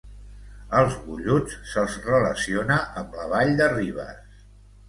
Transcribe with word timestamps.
Als 0.77 0.95
golluts 1.09 1.59
se'ls 1.73 1.99
relaciona 2.07 2.79
amb 3.03 3.17
la 3.21 3.29
Vall 3.35 3.55
de 3.63 3.73
Ribes. 3.77 4.43